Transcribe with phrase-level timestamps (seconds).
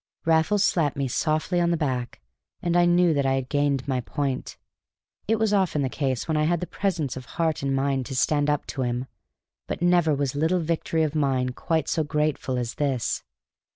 [0.25, 2.21] Raffles slapped me softly on the back,
[2.59, 4.57] and I knew that I had gained my point.
[5.27, 8.15] It was often the case when I had the presence of heart and mind to
[8.15, 9.05] stand up to him.
[9.67, 13.21] But never was little victory of mine quite so grateful as this.